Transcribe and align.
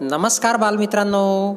नमस्कार 0.00 0.56
बालमित्रांनो. 0.56 1.54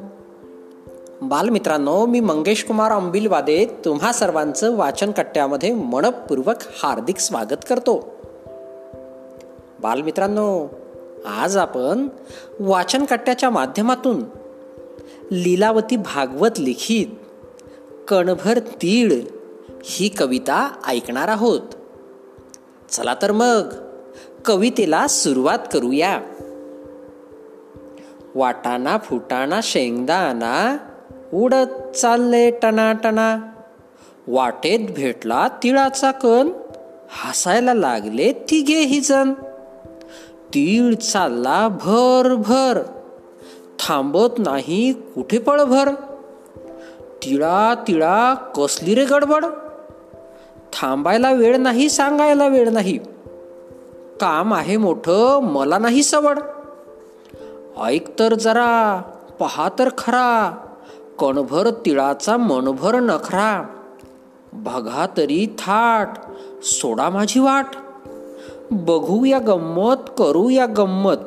बालमित्रांनो 1.21 2.05
मी 2.05 2.19
मंगेश 2.19 2.63
कुमार 2.63 2.91
अंबिलवादे 2.91 3.65
तुम्हा 3.65 4.11
सर्वांचं 4.11 4.77
वाचन 4.77 5.11
कट्ट्यामध्ये 5.11 5.73
मनपूर्वक 5.73 6.55
हार्दिक 6.83 7.17
स्वागत 7.17 7.65
करतो. 7.69 8.09
बालमित्रांनो 9.79 10.67
आज 11.25 11.57
आपण 11.57 12.07
वाचन 12.59 13.05
कट्ट्याच्या 13.05 13.49
माध्यमातून 13.49 14.23
लीलावती 15.31 15.95
भागवत 15.95 16.59
लिखित 16.59 17.07
कणभर 18.07 18.59
तीळ 18.59 19.21
ही 19.83 20.09
कविता 20.09 20.71
ऐकणार 20.87 21.27
आहोत. 21.27 21.61
चला 22.93 23.15
तर 23.21 23.31
मग. 23.31 23.73
कवितेला 24.45 25.07
सुरुवात 25.07 25.59
करूया. 25.73 26.21
वाटाणा 28.35 28.97
फुटाणा 28.97 29.59
शेंगदाना 29.63 30.77
उडत 31.33 31.97
चालले 31.97 32.51
टणाटणा 32.51 33.37
वाटेत 34.27 34.79
भेटला 34.95 35.47
तिळाचा 35.47 36.11
कण 36.11 36.49
हसायला 37.23 37.73
लागले 37.73 38.33
तिघेही 38.33 38.99
जण. 38.99 39.33
तीळ 40.53 40.95
चालला 40.95 41.67
भर 41.67 42.35
भर 42.35 42.81
थांबत 43.79 44.39
नाही 44.39 44.93
कुठे 44.93 45.37
पळभर. 45.37 45.89
तिळा 47.23 47.73
तिळा 47.87 48.33
कसली 48.33 48.95
रे 48.95 49.05
गडबड? 49.05 49.45
थांबायला 50.83 51.31
वेळ 51.31 51.57
नाही 51.57 51.89
सांगायला 51.89 52.47
वेळ 52.47 52.69
नाही. 52.69 52.97
काम 54.21 54.53
आहे 54.53 54.77
मोठं 54.77 55.39
मला 55.43 55.77
नाही 55.77 56.03
सवड. 56.03 56.39
ऐक 57.83 58.19
तर 58.19 58.33
जरा 58.33 59.01
पहा 59.39 59.69
तर 59.79 59.89
खरा. 59.97 60.57
कणभर 61.19 61.69
तिळाचा 61.69 62.37
मनभर 62.37 62.95
नखरा. 62.95 63.63
बघा 64.53 65.07
तरी 65.17 65.55
थाट 65.57 66.07
सोडा 66.63 67.09
माझी 67.09 67.39
वाट. 67.39 67.65
बघू 68.71 69.25
या 69.25 69.39
गंमत 69.39 70.09
करू 70.17 70.49
या 70.49 70.65
गंमत. 70.65 71.17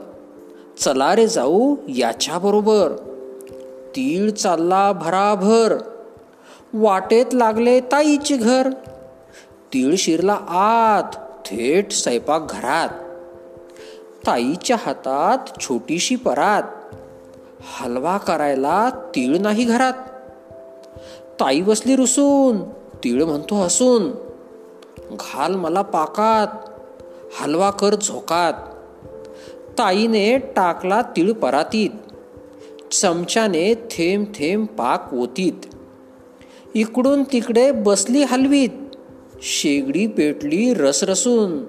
चला 0.78 1.14
रे 1.14 1.26
जाऊ 1.26 1.76
याच्याबरोबर. 1.88 2.92
तीळ 3.96 4.30
चालला 4.30 4.92
भराभर. 4.92 5.78
वाटेत 6.74 7.34
लागले 7.34 7.80
ताईचे 7.80 8.36
घर. 8.36 8.70
तीळ 9.76 9.94
शिरला 9.98 10.32
आत 10.32 11.16
थेट 11.44 11.92
स्वयंपाक 11.92 12.46
घरात 12.50 12.88
ताईच्या 14.26 14.76
हातात 14.80 15.60
छोटीशी 15.60 16.16
परात. 16.16 16.62
हलवा 17.80 18.18
करायला 18.18 18.90
तीळ 18.90 19.38
नाही 19.38 19.64
घरात. 19.64 19.92
ताई 21.40 21.60
बसली 21.60 21.96
रुसून 21.96 22.70
तीळ 23.04 23.24
म्हणतो 23.24 23.54
हसून. 23.54 24.10
घाल 25.12 25.54
मला 25.54 25.82
पाकात 25.82 26.68
हलवा 27.40 27.70
कर 27.70 27.94
झोकात. 27.94 28.52
ताईने 29.78 30.38
टाकला 30.38 31.02
तीळ 31.02 31.32
परातीत. 31.32 31.90
चमच्याने 32.92 33.74
थेंब 33.74 34.26
थेंब 34.26 34.66
पाक 34.66 35.14
ओतीत. 35.14 35.74
इकडून 36.74 37.22
तिकडे 37.22 37.70
बसली 37.70 38.22
हलवीत. 38.22 38.70
शेगडी 39.42 40.06
पेटली 40.06 40.74
रसरसून. 40.74 41.64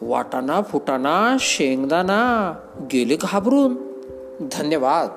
वाटाणा 0.00 0.60
फुटाणा 0.62 1.36
शेंगदाना 1.40 2.54
गेले 2.92 3.16
घाबरून. 3.20 3.76
धन्यवाद. 4.52 5.10